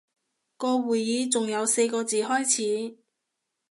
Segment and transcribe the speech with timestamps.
[0.57, 2.97] 個會議仲有四個字開始